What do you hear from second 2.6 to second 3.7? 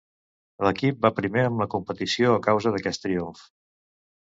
d'aquest triomf.